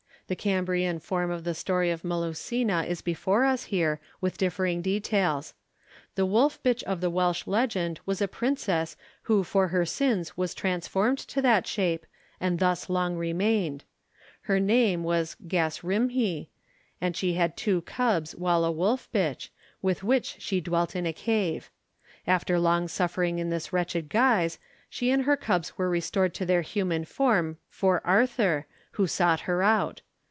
The 0.27 0.35
Cambrian 0.37 0.99
form 0.99 1.29
of 1.29 1.43
the 1.43 1.53
story 1.53 1.91
of 1.91 2.03
Melusina 2.05 2.85
is 2.87 3.01
before 3.01 3.43
us 3.43 3.65
here, 3.65 3.99
with 4.21 4.37
differing 4.37 4.81
details. 4.81 5.53
The 6.15 6.25
wolf 6.25 6.63
bitch 6.63 6.81
of 6.83 7.01
the 7.01 7.09
Welsh 7.09 7.45
legend 7.47 7.99
was 8.05 8.21
a 8.21 8.29
princess 8.29 8.95
who 9.23 9.43
for 9.43 9.67
her 9.67 9.85
sins 9.85 10.37
was 10.37 10.53
transformed 10.53 11.17
to 11.19 11.41
that 11.41 11.67
shape, 11.67 12.05
and 12.39 12.59
thus 12.59 12.89
long 12.89 13.17
remained. 13.17 13.83
Her 14.43 14.57
name 14.57 15.03
was 15.03 15.35
Gast 15.49 15.81
Rhymhi, 15.83 16.47
and 17.01 17.13
she 17.13 17.33
had 17.33 17.57
two 17.57 17.81
cubs 17.81 18.33
while 18.33 18.63
a 18.63 18.71
wolf 18.71 19.09
bitch, 19.11 19.49
with 19.81 20.01
which 20.01 20.37
she 20.39 20.61
dwelt 20.61 20.95
in 20.95 21.05
a 21.05 21.11
cave. 21.11 21.69
After 22.25 22.57
long 22.57 22.87
suffering 22.87 23.37
in 23.39 23.49
this 23.49 23.73
wretched 23.73 24.07
guise, 24.07 24.59
she 24.89 25.11
and 25.11 25.23
her 25.23 25.35
cubs 25.35 25.77
were 25.77 25.89
restored 25.89 26.33
to 26.35 26.45
their 26.45 26.61
human 26.61 27.03
form 27.03 27.57
'for 27.69 28.01
Arthur,' 28.07 28.65
who 28.91 29.07
sought 29.07 29.41
her 29.41 29.61
out. 29.61 30.01